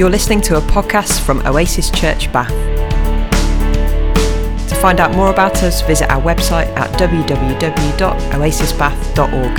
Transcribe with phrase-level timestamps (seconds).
[0.00, 2.48] You're listening to a podcast from Oasis Church Bath.
[4.70, 9.58] To find out more about us, visit our website at www.oasisbath.org.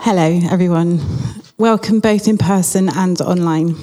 [0.00, 1.00] Hello, everyone.
[1.56, 3.74] Welcome both in person and online.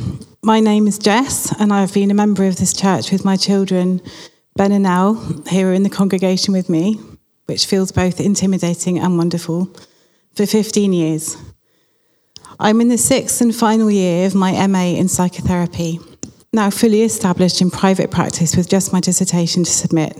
[0.43, 4.03] My name is Jess, and I've been a member of this church with my children,
[4.55, 5.15] Ben and Nell,
[5.47, 6.99] here in the congregation with me,
[7.47, 9.75] which feels both intimidating and wonderful,
[10.35, 11.37] for 15 years.
[12.59, 15.99] I'm in the sixth and final year of my MA in psychotherapy,
[16.51, 20.17] now fully established in private practice with just my dissertation to submit.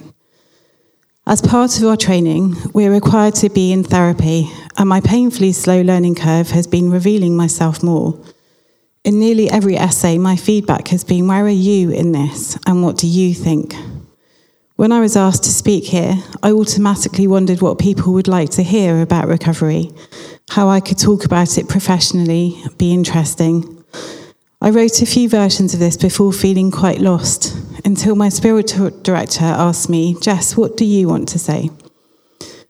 [1.25, 5.81] As part of our training, we're required to be in therapy, and my painfully slow
[5.81, 8.19] learning curve has been revealing myself more.
[9.03, 12.97] In nearly every essay, my feedback has been Where are you in this, and what
[12.97, 13.75] do you think?
[14.79, 18.63] When I was asked to speak here, I automatically wondered what people would like to
[18.63, 19.91] hear about recovery,
[20.51, 23.83] how I could talk about it professionally, be interesting.
[24.61, 29.43] I wrote a few versions of this before feeling quite lost until my spiritual director
[29.43, 31.71] asked me, Jess, what do you want to say?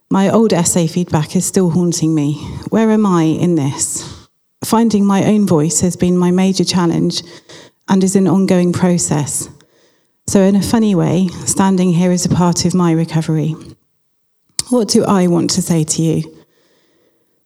[0.09, 2.33] My old essay feedback is still haunting me.
[2.69, 4.27] Where am I in this?
[4.65, 7.21] Finding my own voice has been my major challenge
[7.87, 9.47] and is an ongoing process.
[10.29, 13.55] So, in a funny way, standing here is a part of my recovery.
[14.69, 16.45] What do I want to say to you?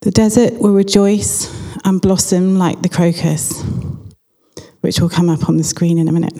[0.02, 1.50] The desert will rejoice
[1.86, 3.64] and blossom like the crocus
[4.82, 6.34] which will come up on the screen in a minute.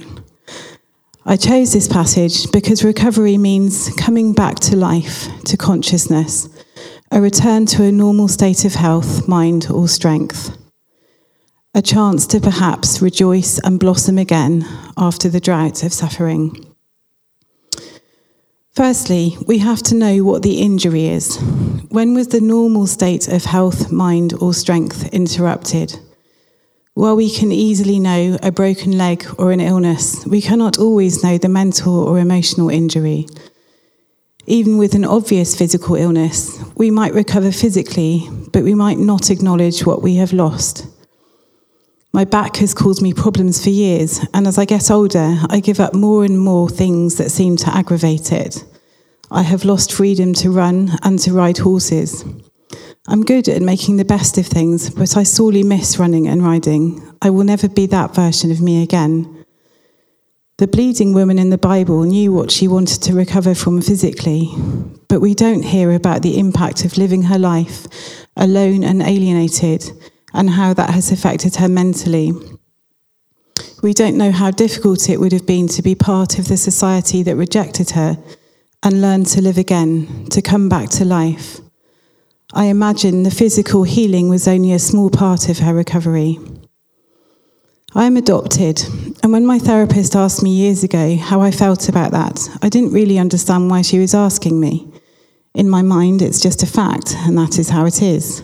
[1.25, 6.51] I chose this passage because recovery means coming back to life, to consciousness,
[7.11, 10.55] a return to a normal state of health, mind, or strength.
[11.77, 14.65] A chance to perhaps rejoice and blossom again
[14.97, 16.73] after the drought of suffering.
[18.71, 21.37] Firstly, we have to know what the injury is.
[21.89, 25.99] When was the normal state of health, mind, or strength interrupted?
[26.95, 31.39] While we can easily know a broken leg or an illness, we cannot always know
[31.39, 33.27] the mental or emotional injury.
[34.47, 39.85] Even with an obvious physical illness, we might recover physically, but we might not acknowledge
[39.85, 40.87] what we have lost.
[42.15, 45.81] My back has caused me problems for years, and as I get older, I give
[45.81, 48.65] up more and more things that seem to aggravate it.
[49.33, 52.25] I have lost freedom to run and to ride horses.
[53.09, 57.03] I'm good at making the best of things, but I sorely miss running and riding.
[57.21, 59.45] I will never be that version of me again.
[60.59, 64.53] The bleeding woman in the Bible knew what she wanted to recover from physically,
[65.09, 67.89] but we don't hear about the impact of living her life
[68.37, 69.91] alone and alienated
[70.35, 72.33] and how that has affected her mentally.
[73.83, 77.23] We don't know how difficult it would have been to be part of the society
[77.23, 78.19] that rejected her
[78.83, 81.61] and learn to live again, to come back to life.
[82.53, 86.39] I imagine the physical healing was only a small part of her recovery.
[87.95, 88.83] I am adopted,
[89.23, 92.93] and when my therapist asked me years ago how I felt about that, I didn't
[92.93, 94.93] really understand why she was asking me.
[95.55, 98.43] In my mind, it's just a fact, and that is how it is.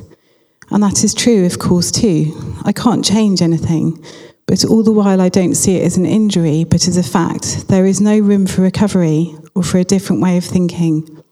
[0.71, 2.33] And that is true, of course, too.
[2.65, 4.05] I can't change anything,
[4.47, 7.69] but all the while I don't see it as an injury, but as a fact.
[7.69, 11.23] There is no room for recovery or for a different way of thinking.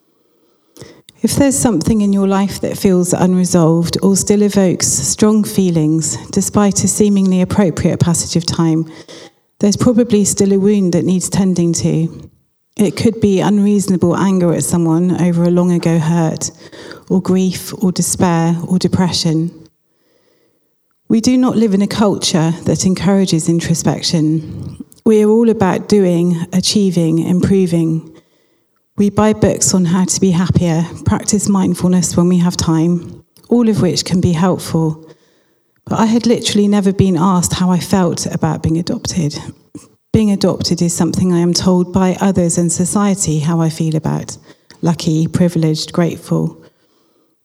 [1.21, 6.85] If there's something in your life that feels unresolved or still evokes strong feelings, despite
[6.85, 8.91] a seemingly appropriate passage of time,
[9.59, 12.31] there's probably still a wound that needs tending to.
[12.79, 16.53] It could be unreasonable anger at someone over a long ago hurt,
[17.11, 19.51] or grief, or despair, or depression.
[21.09, 24.85] We do not live in a culture that encourages introspection.
[25.05, 28.15] We are all about doing, achieving, improving.
[28.97, 33.69] We buy books on how to be happier, practice mindfulness when we have time, all
[33.69, 35.11] of which can be helpful.
[35.87, 39.37] But I had literally never been asked how I felt about being adopted.
[40.19, 44.37] Being adopted is something I am told by others and society how I feel about
[44.83, 46.61] lucky, privileged, grateful.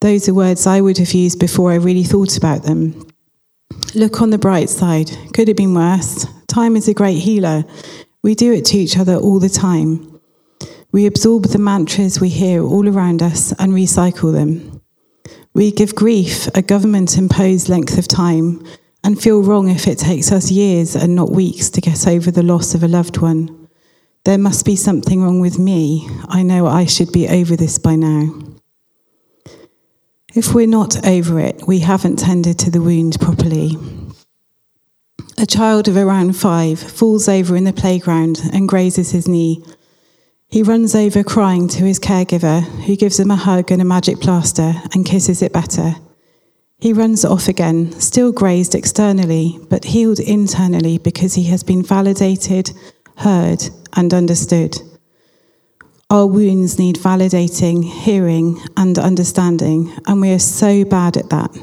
[0.01, 3.07] Those are words I would have used before I really thought about them.
[3.93, 5.11] Look on the bright side.
[5.35, 6.25] Could have been worse.
[6.47, 7.63] Time is a great healer.
[8.23, 10.19] We do it to each other all the time.
[10.91, 14.81] We absorb the mantras we hear all around us and recycle them.
[15.53, 18.65] We give grief a government imposed length of time
[19.03, 22.43] and feel wrong if it takes us years and not weeks to get over the
[22.43, 23.67] loss of a loved one.
[24.23, 26.07] There must be something wrong with me.
[26.29, 28.29] I know I should be over this by now.
[30.33, 33.77] If we're not over it, we haven't tended to the wound properly.
[35.37, 39.63] A child of around five falls over in the playground and grazes his knee.
[40.47, 44.21] He runs over crying to his caregiver, who gives him a hug and a magic
[44.21, 45.95] plaster and kisses it better.
[46.83, 52.73] He runs off again, still grazed externally, but healed internally because he has been validated,
[53.15, 53.63] heard,
[53.93, 54.77] and understood.
[56.09, 61.57] Our wounds need validating, hearing, and understanding, and we are so bad at that.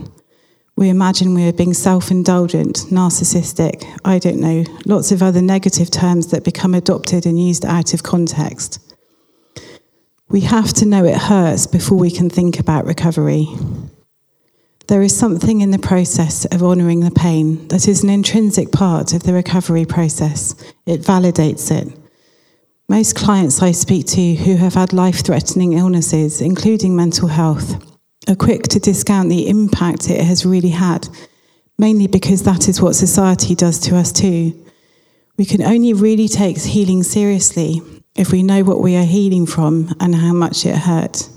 [0.77, 5.91] We imagine we are being self indulgent, narcissistic, I don't know, lots of other negative
[5.91, 8.81] terms that become adopted and used out of context.
[10.31, 13.49] We have to know it hurts before we can think about recovery.
[14.91, 19.13] There is something in the process of honouring the pain that is an intrinsic part
[19.13, 20.57] of the recovery process.
[20.85, 21.97] It validates it.
[22.89, 27.81] Most clients I speak to who have had life threatening illnesses, including mental health,
[28.29, 31.09] are quick to discount the impact it has really had,
[31.79, 34.61] mainly because that is what society does to us too.
[35.39, 37.81] We can only really take healing seriously
[38.17, 41.29] if we know what we are healing from and how much it hurt.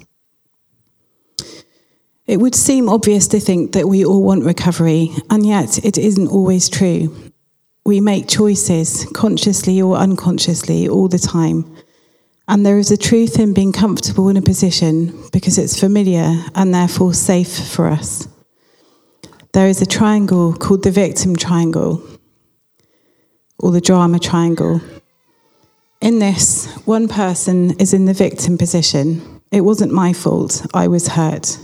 [2.26, 6.30] It would seem obvious to think that we all want recovery, and yet it isn't
[6.30, 7.14] always true.
[7.86, 11.66] We make choices, consciously or unconsciously, all the time.
[12.48, 16.74] And there is a truth in being comfortable in a position because it's familiar and
[16.74, 18.28] therefore safe for us.
[19.52, 22.02] There is a triangle called the victim triangle,
[23.60, 24.82] or the drama triangle.
[26.00, 29.42] In this, one person is in the victim position.
[29.52, 31.58] It wasn't my fault, I was hurt.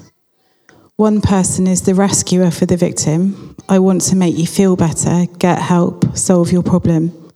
[1.00, 3.56] One person is the rescuer for the victim.
[3.69, 7.31] I want to make you feel better, get help, solve your problem.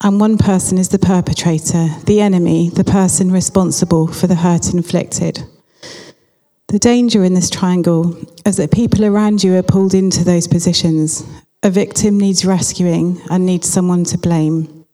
[0.00, 5.44] And one person is the perpetrator, the enemy, the person responsible for the hurt inflicted.
[6.66, 11.24] The danger in this triangle is that people around you are pulled into those positions.
[11.62, 14.84] A victim needs rescuing and needs someone to blame.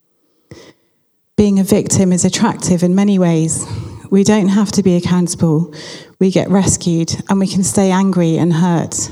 [1.36, 3.66] Being a victim is attractive in many ways.
[4.10, 5.74] We don't have to be accountable
[6.18, 9.10] we get rescued and we can stay angry and hurt.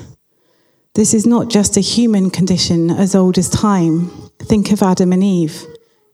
[0.94, 4.10] This is not just a human condition as old as time.
[4.40, 5.64] Think of Adam and Eve.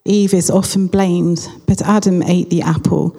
[0.05, 3.17] Eve is often blamed, but Adam ate the apple.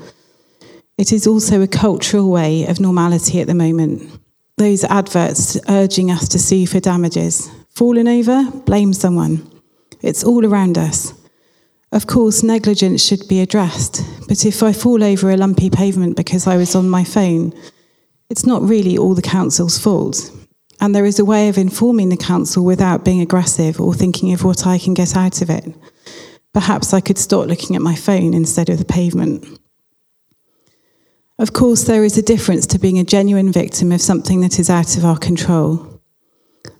[0.97, 4.19] It is also a cultural way of normality at the moment.
[4.57, 7.49] Those adverts urging us to sue for damages.
[7.69, 8.51] Fallen over?
[8.65, 9.47] Blame someone.
[10.01, 11.13] It's all around us.
[11.91, 16.47] Of course, negligence should be addressed, but if I fall over a lumpy pavement because
[16.47, 17.53] I was on my phone,
[18.29, 20.31] it's not really all the council's fault.
[20.79, 24.45] And there is a way of informing the council without being aggressive or thinking of
[24.45, 25.75] what I can get out of it.
[26.53, 29.45] Perhaps I could stop looking at my phone instead of the pavement.
[31.37, 34.69] Of course, there is a difference to being a genuine victim of something that is
[34.69, 35.90] out of our control.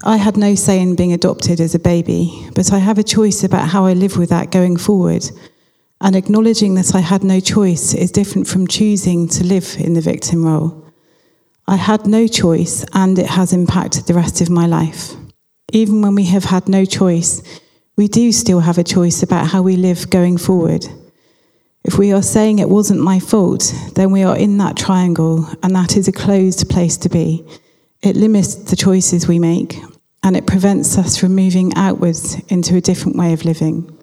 [0.04, 3.44] I had no say in being adopted as a baby, but I have a choice
[3.44, 5.24] about how I live with that going forward.
[6.00, 10.02] And acknowledging that I had no choice is different from choosing to live in the
[10.02, 10.84] victim role.
[11.68, 15.14] I had no choice, and it has impacted the rest of my life.
[15.72, 17.44] Even when we have had no choice,
[17.96, 20.86] we do still have a choice about how we live going forward.
[21.84, 25.76] If we are saying it wasn't my fault, then we are in that triangle, and
[25.76, 27.46] that is a closed place to be.
[28.02, 29.80] It limits the choices we make
[30.24, 33.98] and it prevents us from moving outwards into a different way of living.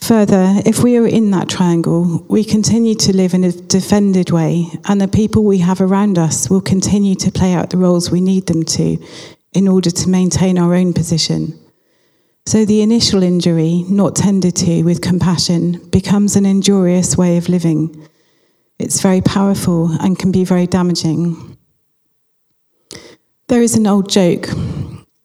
[0.00, 4.66] Further, if we are in that triangle, we continue to live in a defended way,
[4.86, 8.20] and the people we have around us will continue to play out the roles we
[8.20, 8.98] need them to
[9.52, 11.56] in order to maintain our own position.
[12.46, 18.08] So the initial injury, not tended to with compassion, becomes an injurious way of living.
[18.80, 21.51] It's very powerful and can be very damaging.
[23.52, 24.48] There is an old joke.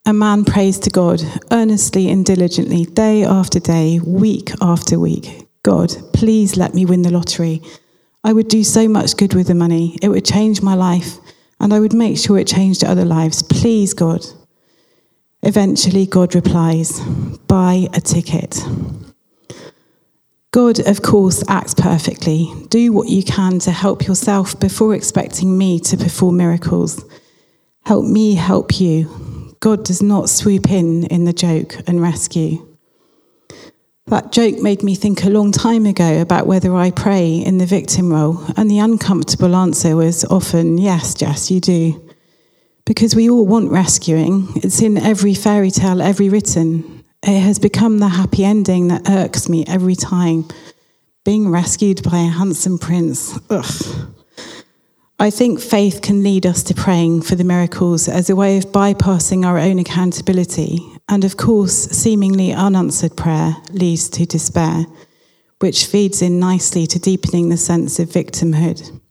[0.06, 5.48] A man prays to God earnestly and diligently, day after day, week after week.
[5.64, 7.62] God, please let me win the lottery.
[8.26, 9.98] I would do so much good with the money.
[10.02, 11.20] It would change my life,
[11.62, 13.44] and I would make sure it changed other lives.
[13.44, 14.26] Please, God.
[15.42, 17.00] Eventually, God replies,
[17.48, 18.62] Buy a ticket.
[20.52, 22.52] God, of course, acts perfectly.
[22.68, 27.06] Do what you can to help yourself before expecting me to perform miracles.
[27.88, 29.56] Help me help you.
[29.62, 32.68] God does not swoop in in the joke and rescue.
[34.08, 37.66] That joke made me think a long time ago about whether I pray in the
[37.66, 42.12] victim role, and the uncomfortable answer was often, yes, Jess, you do.
[42.86, 44.50] Because we all want rescuing.
[44.58, 47.06] It's in every fairy tale every written.
[47.24, 50.44] It has become the happy ending that irks me every time.
[51.24, 53.40] Being rescued by a handsome prince.
[53.50, 54.14] Ugh.
[55.20, 58.68] I think faith can lead us to praying for the miracles as a way of
[58.68, 60.80] bypassing our own accountability.
[61.10, 64.86] And of course, seemingly unanswered prayer leads to despair,
[65.58, 69.02] which feeds in nicely to deepening the sense of victimhood.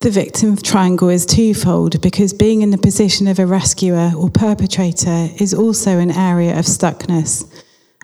[0.00, 5.28] The victim triangle is twofold because being in the position of a rescuer or perpetrator
[5.38, 7.44] is also an area of stuckness,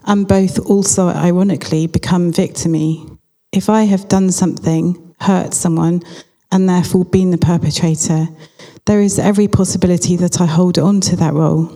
[0.05, 3.19] and both also, ironically, become victimy.
[3.51, 6.03] If I have done something, hurt someone,
[6.53, 8.29] and therefore been the perpetrator,
[8.87, 11.71] there is every possibility that I hold on to that role.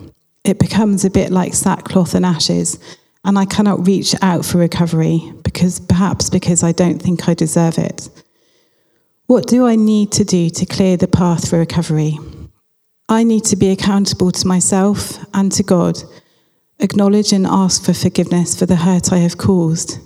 [0.44, 2.78] It becomes a bit like sackcloth and ashes,
[3.24, 7.78] and I cannot reach out for recovery because perhaps because I don't think I deserve
[7.78, 8.08] it.
[9.26, 12.18] What do I need to do to clear the path for recovery?
[13.08, 15.98] I need to be accountable to myself and to God,
[16.78, 19.98] acknowledge and ask for forgiveness for the hurt I have caused.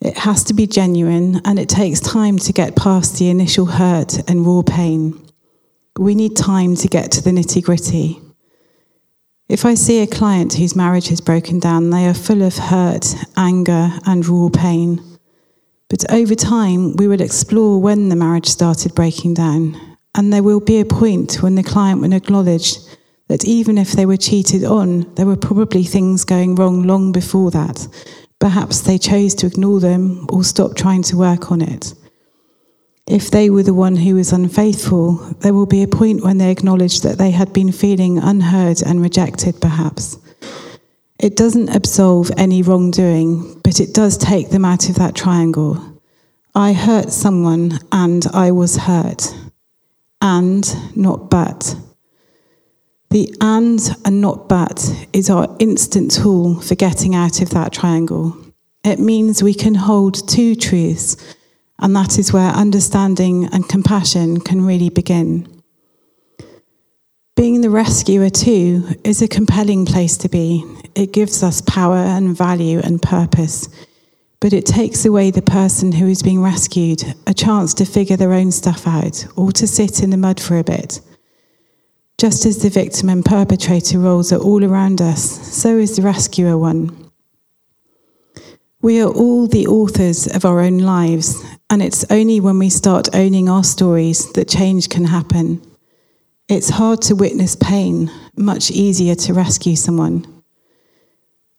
[0.00, 4.28] It has to be genuine and it takes time to get past the initial hurt
[4.28, 5.26] and raw pain.
[5.98, 8.20] We need time to get to the nitty gritty.
[9.48, 13.14] If I see a client whose marriage has broken down, they are full of hurt,
[13.36, 15.00] anger, and raw pain.
[15.88, 19.80] But over time, we will explore when the marriage started breaking down,
[20.16, 22.74] and there will be a point when the client will acknowledge
[23.28, 27.52] that even if they were cheated on, there were probably things going wrong long before
[27.52, 27.86] that.
[28.46, 31.94] Perhaps they chose to ignore them or stop trying to work on it.
[33.08, 36.52] If they were the one who was unfaithful, there will be a point when they
[36.52, 40.16] acknowledge that they had been feeling unheard and rejected, perhaps.
[41.18, 46.00] It doesn't absolve any wrongdoing, but it does take them out of that triangle.
[46.54, 49.34] I hurt someone and I was hurt.
[50.20, 50.64] And,
[50.96, 51.74] not but.
[53.16, 58.36] The and and not but is our instant tool for getting out of that triangle.
[58.84, 61.16] It means we can hold two truths,
[61.78, 65.62] and that is where understanding and compassion can really begin.
[67.36, 70.62] Being the rescuer, too, is a compelling place to be.
[70.94, 73.70] It gives us power and value and purpose,
[74.40, 78.34] but it takes away the person who is being rescued a chance to figure their
[78.34, 81.00] own stuff out or to sit in the mud for a bit.
[82.18, 85.20] Just as the victim and perpetrator roles are all around us,
[85.54, 87.10] so is the rescuer one.
[88.80, 93.14] We are all the authors of our own lives, and it's only when we start
[93.14, 95.60] owning our stories that change can happen.
[96.48, 100.24] It's hard to witness pain, much easier to rescue someone.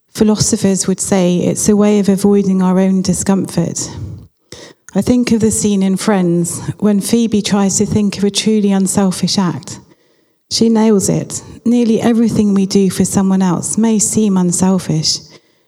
[0.08, 3.78] Philosophers would say it's a way of avoiding our own discomfort.
[4.96, 8.72] I think of the scene in Friends when Phoebe tries to think of a truly
[8.72, 9.78] unselfish act.
[10.50, 11.42] She nails it.
[11.64, 15.18] Nearly everything we do for someone else may seem unselfish,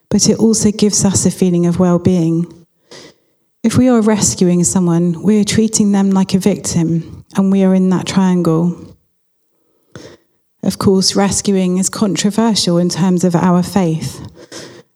[0.09, 2.67] but it also gives us a feeling of well being.
[3.63, 7.75] If we are rescuing someone, we are treating them like a victim, and we are
[7.75, 8.97] in that triangle.
[10.63, 14.27] Of course, rescuing is controversial in terms of our faith.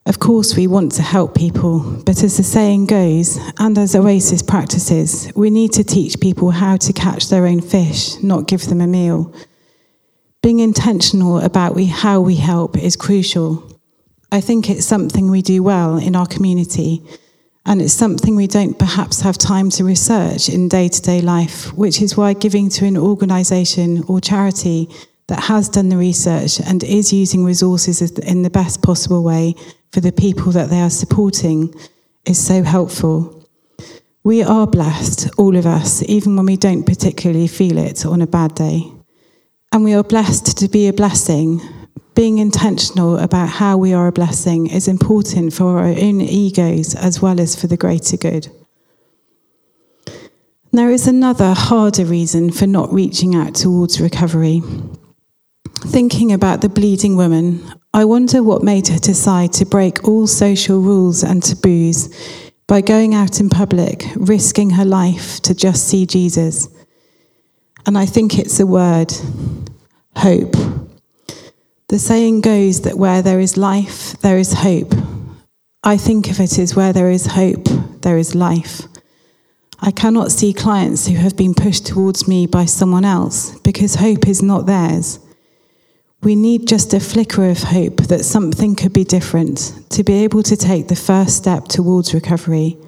[0.06, 4.42] Of course, we want to help people, but as the saying goes, and as Oasis
[4.42, 8.80] practices, we need to teach people how to catch their own fish, not give them
[8.80, 9.34] a meal.
[10.44, 13.80] Being intentional about we, how we help is crucial.
[14.30, 17.02] I think it's something we do well in our community,
[17.64, 21.72] and it's something we don't perhaps have time to research in day to day life,
[21.72, 24.90] which is why giving to an organisation or charity
[25.28, 29.54] that has done the research and is using resources in the best possible way
[29.92, 31.74] for the people that they are supporting
[32.26, 33.48] is so helpful.
[34.24, 38.26] We are blessed, all of us, even when we don't particularly feel it on a
[38.26, 38.90] bad day.
[39.74, 41.60] And we are blessed to be a blessing.
[42.14, 47.20] Being intentional about how we are a blessing is important for our own egos as
[47.20, 48.46] well as for the greater good.
[50.70, 54.62] There is another harder reason for not reaching out towards recovery.
[55.80, 57.60] Thinking about the bleeding woman,
[57.92, 62.14] I wonder what made her decide to break all social rules and taboos
[62.68, 66.68] by going out in public, risking her life to just see Jesus.
[67.86, 69.12] And I think it's a word
[70.16, 70.54] hope.
[71.88, 74.94] The saying goes that where there is life, there is hope.
[75.82, 77.68] I think of it as where there is hope,
[78.00, 78.82] there is life.
[79.80, 84.26] I cannot see clients who have been pushed towards me by someone else because hope
[84.26, 85.18] is not theirs.
[86.22, 90.42] We need just a flicker of hope that something could be different to be able
[90.44, 92.78] to take the first step towards recovery.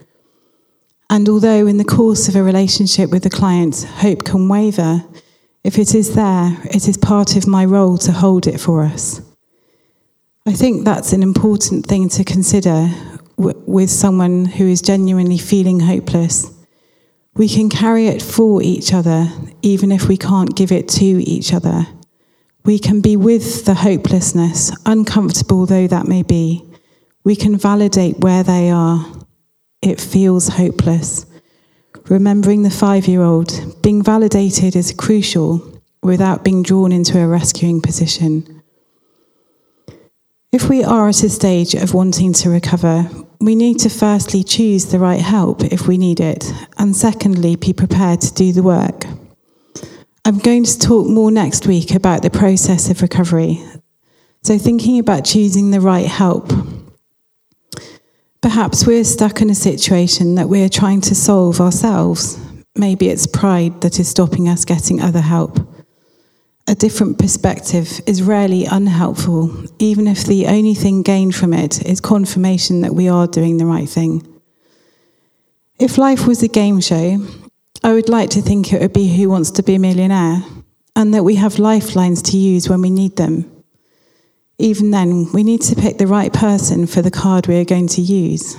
[1.09, 5.05] And although in the course of a relationship with a client, hope can waver,
[5.63, 9.21] if it is there, it is part of my role to hold it for us.
[10.47, 12.89] I think that's an important thing to consider
[13.37, 16.53] w- with someone who is genuinely feeling hopeless.
[17.35, 19.29] We can carry it for each other,
[19.63, 21.87] even if we can't give it to each other.
[22.65, 26.65] We can be with the hopelessness, uncomfortable though that may be.
[27.25, 29.05] We can validate where they are.
[29.83, 31.27] It feels hopeless.
[32.09, 37.81] remembering the five year old, being validated is crucial without being drawn into a rescuing
[37.81, 38.63] position.
[40.53, 44.87] If we are at a stage of wanting to recover, we need to firstly choose
[44.87, 49.05] the right help if we need it, and secondly, be prepared to do the work.
[50.25, 53.63] I'm going to talk more next week about the process of recovery.
[54.43, 56.53] So, thinking about choosing the right help.
[58.47, 62.39] Perhaps we're stuck in a situation that we're trying to solve ourselves.
[62.77, 65.59] Maybe it's pride that is stopping us getting other help
[66.69, 72.01] a different perspective is rarely unhelpful, even if the only thing gained from it is
[72.01, 74.27] confirmation that we are doing the right thing.
[75.79, 77.25] If life was a game show,
[77.85, 80.43] I would like to think it would be Who Wants to Be a Millionaire,
[80.97, 83.56] and that we have lifelines to use when we need them.
[84.59, 87.89] Even then, we need to pick the right person for the card we are going
[87.89, 88.57] to use.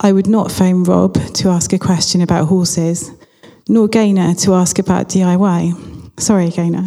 [0.00, 3.12] I would not phone Rob to ask a question about horses,
[3.68, 6.84] nor Gaynor to ask about DIY Sorry, Gaynor.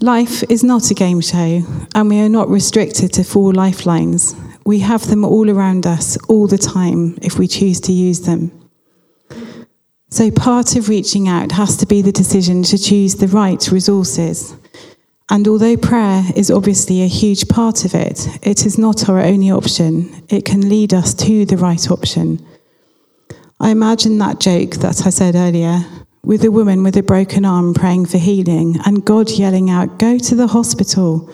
[0.00, 1.62] Life is not a game show,
[1.94, 4.34] and we are not restricted to four lifelines.
[4.66, 8.50] We have them all around us all the time if we choose to use them.
[10.10, 14.56] So, part of reaching out has to be the decision to choose the right resources.
[15.30, 19.50] And although prayer is obviously a huge part of it, it is not our only
[19.50, 20.24] option.
[20.28, 22.44] It can lead us to the right option.
[23.58, 25.84] I imagine that joke that I said earlier
[26.22, 30.18] with a woman with a broken arm praying for healing, and God yelling out, Go
[30.18, 31.30] to the hospital.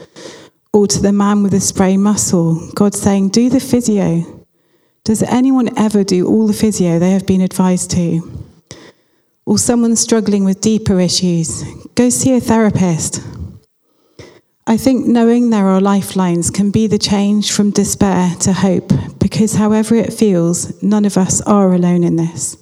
[0.72, 4.24] Or to the man with a sprained muscle, God saying, Do the physio.
[5.02, 8.20] Does anyone ever do all the physio they have been advised to?
[9.46, 11.64] Or someone struggling with deeper issues,
[11.96, 13.20] go see a therapist.
[14.70, 19.54] I think knowing there are lifelines can be the change from despair to hope, because
[19.54, 22.56] however it feels, none of us are alone in this.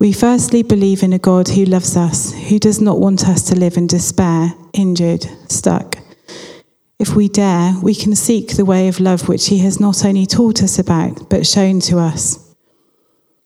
[0.00, 3.54] We firstly believe in a God who loves us, who does not want us to
[3.54, 5.96] live in despair, injured, stuck.
[6.98, 10.26] If we dare, we can seek the way of love which He has not only
[10.26, 12.52] taught us about, but shown to us.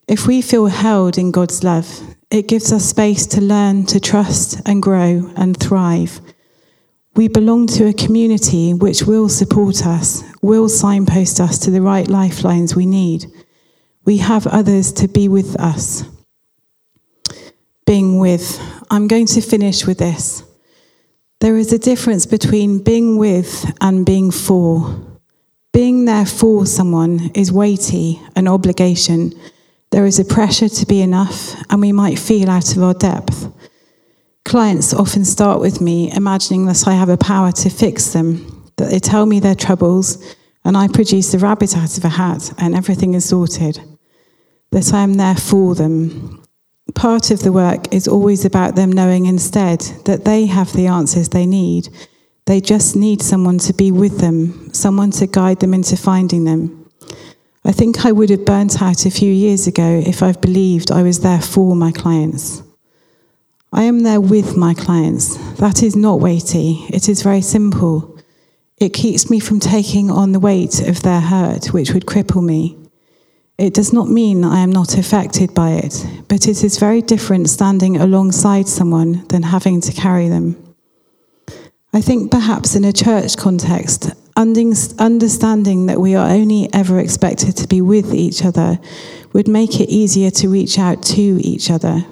[0.07, 1.87] If we feel held in God's love,
[2.31, 6.21] it gives us space to learn to trust and grow and thrive.
[7.17, 12.07] We belong to a community which will support us, will signpost us to the right
[12.07, 13.25] lifelines we need.
[14.05, 16.05] We have others to be with us
[17.87, 18.61] being with.
[18.91, 20.43] I'm going to finish with this.
[21.39, 25.01] There is a difference between being with and being for.
[25.73, 29.33] Being there for someone is weighty, an obligation.
[29.91, 33.51] There is a pressure to be enough, and we might feel out of our depth.
[34.47, 38.89] Clients often start with me imagining that I have a power to fix them, that
[38.89, 42.73] they tell me their troubles, and I produce a rabbit out of a hat and
[42.73, 43.81] everything is sorted.
[44.71, 46.41] That I am there for them,
[46.95, 51.27] part of the work is always about them knowing instead that they have the answers
[51.27, 51.89] they need.
[52.45, 56.89] They just need someone to be with them, someone to guide them into finding them.
[57.65, 61.03] I think I would have burnt out a few years ago if I've believed I
[61.03, 62.63] was there for my clients.
[63.77, 65.37] I am there with my clients.
[65.59, 68.17] That is not weighty, it is very simple.
[68.77, 72.75] It keeps me from taking on the weight of their hurt, which would cripple me.
[73.59, 77.49] It does not mean I am not affected by it, but it is very different
[77.49, 80.55] standing alongside someone than having to carry them.
[81.93, 87.67] I think perhaps in a church context, understanding that we are only ever expected to
[87.67, 88.79] be with each other
[89.33, 92.03] would make it easier to reach out to each other.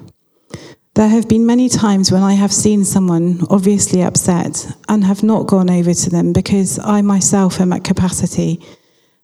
[0.95, 5.45] There have been many times when I have seen someone obviously upset and have not
[5.45, 8.65] gone over to them because I myself am at capacity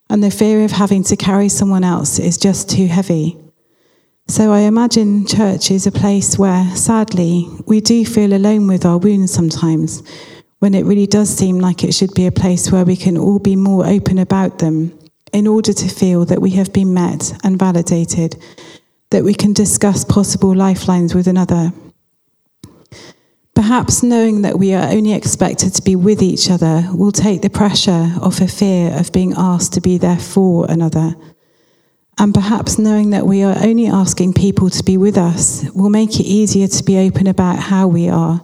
[0.10, 3.38] and the fear of having to carry someone else is just too heavy.
[4.28, 8.98] So I imagine church is a place where, sadly, we do feel alone with our
[8.98, 10.04] wounds sometimes,
[10.60, 13.40] when it really does seem like it should be a place where we can all
[13.40, 14.92] be more open about them
[15.32, 18.36] in order to feel that we have been met and validated,
[19.12, 21.72] that we can discuss possible lifelines with another.
[23.54, 27.50] Perhaps knowing that we are only expected to be with each other will take the
[27.50, 31.14] pressure off a fear of being asked to be there for another.
[32.18, 36.20] And perhaps knowing that we are only asking people to be with us will make
[36.20, 38.44] it easier to be open about how we are.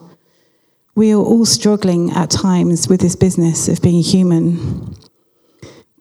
[0.96, 4.96] We are all struggling at times with this business of being human.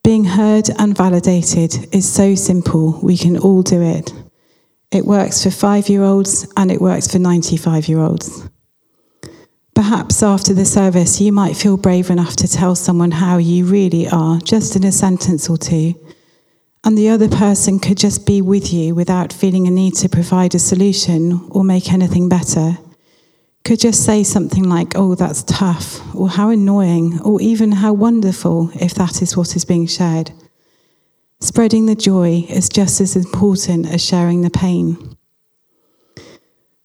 [0.03, 4.13] Being heard and validated is so simple, we can all do it.
[4.93, 8.49] It works for five year olds and it works for 95 year olds.
[9.75, 14.09] Perhaps after the service, you might feel brave enough to tell someone how you really
[14.09, 15.95] are, just in a sentence or two.
[16.85, 20.55] and the other person could just be with you without feeling a need to provide
[20.55, 22.79] a solution or make anything better,
[23.65, 28.71] could just say something like, Oh, that's tough, or how annoying, or even how wonderful,
[28.81, 30.31] if that is what is being shared.
[31.41, 35.17] Spreading the joy is just as important as sharing the pain.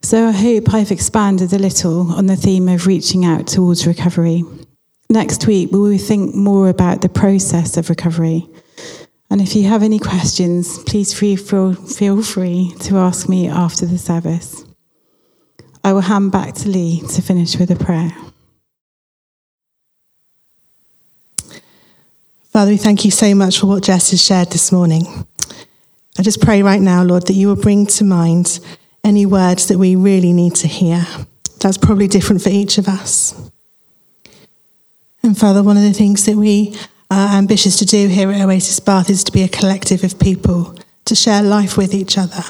[0.04, 4.44] So I hope I've expanded a little on the theme of reaching out towards recovery.
[5.10, 8.48] Next week, we will think more about the process of recovery.
[9.30, 11.38] And if you have any questions, please feel,
[11.76, 14.66] feel free to ask me after the service.
[15.84, 18.12] I will hand back to Lee to finish with a prayer.
[22.52, 25.26] Father, we thank you so much for what Jess has shared this morning.
[26.20, 28.60] I just pray right now, Lord, that you will bring to mind
[29.06, 31.08] any words that we really need to hear.
[31.62, 33.50] That's probably different for each of us.
[35.24, 36.78] And Father, one of the things that we
[37.10, 40.76] are ambitious to do here at Oasis Bath is to be a collective of people,
[41.06, 42.44] to share life with each other.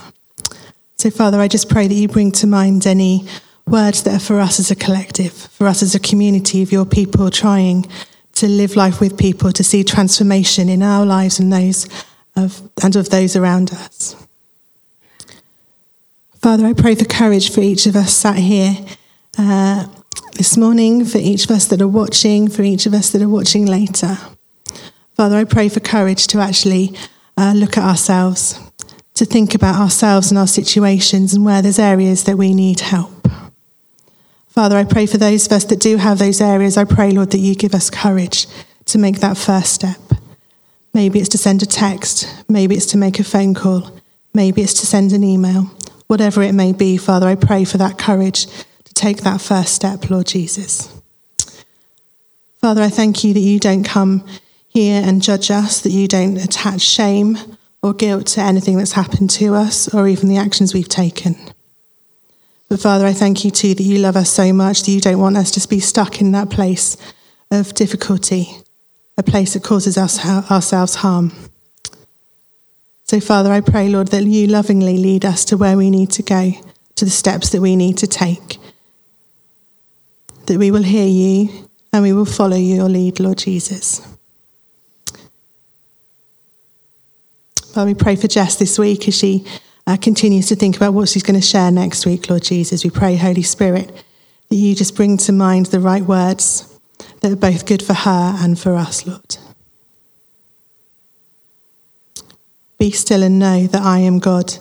[0.98, 3.28] So, Father, I just pray that you bring to mind any
[3.68, 6.86] words that are for us as a collective, for us as a community of your
[6.88, 7.86] people trying
[8.34, 11.88] to live life with people, to see transformation in our lives and those
[12.36, 14.16] of, and of those around us.
[16.42, 18.76] Father, I pray for courage for each of us sat here
[19.38, 19.86] uh,
[20.38, 23.30] this morning, for each of us that are watching, for each of us that are
[23.30, 24.18] watching later.
[25.16, 26.96] Father, I pray for courage to actually
[27.38, 28.60] uh, look at ourselves,
[29.14, 33.21] to think about ourselves and our situations and where there's areas that we need help.
[34.52, 36.76] Father, I pray for those of us that do have those areas.
[36.76, 38.48] I pray, Lord, that you give us courage
[38.88, 39.98] to make that first step.
[40.94, 43.98] Maybe it's to send a text, maybe it's to make a phone call,
[44.34, 45.72] maybe it's to send an email.
[46.08, 48.46] Whatever it may be, Father, I pray for that courage
[48.84, 50.94] to take that first step, Lord Jesus.
[52.60, 54.26] Father, I thank you that you don't come
[54.68, 57.38] here and judge us, that you don't attach shame
[57.82, 61.38] or guilt to anything that's happened to us or even the actions we've taken.
[62.72, 65.20] But Father, I thank you too that you love us so much that you don't
[65.20, 66.96] want us to be stuck in that place
[67.52, 68.48] of difficulty,
[69.18, 71.34] a place that causes us ourselves harm.
[73.04, 76.24] So, Father, I pray, Lord, that you lovingly lead us to where we need to
[76.24, 76.54] go,
[76.96, 78.58] to the steps that we need to take,
[80.46, 84.02] that we will hear you and we will follow your lead, Lord Jesus.
[87.76, 89.46] Well, we pray for Jess this week as she
[89.88, 92.84] uh, continues to think about what she's going to share next week, Lord Jesus.
[92.84, 93.92] We pray, Holy Spirit,
[94.50, 96.68] that you just bring to mind the right words
[97.22, 99.38] that are both good for her and for us, Lord.
[102.78, 104.54] Be still and know that I am God,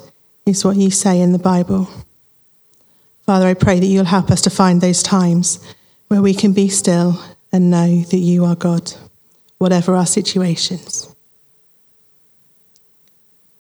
[0.46, 1.88] is what you say in the Bible.
[3.24, 5.64] Father, I pray that you'll help us to find those times
[6.08, 8.92] where we can be still and know that you are God,
[9.58, 11.14] whatever our situations.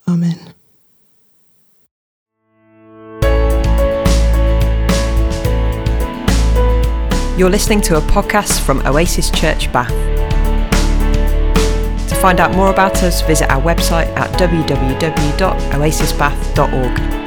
[0.08, 0.54] Amen.
[7.40, 9.88] You're listening to a podcast from Oasis Church Bath.
[12.10, 17.19] To find out more about us, visit our website at www.oasisbath.org.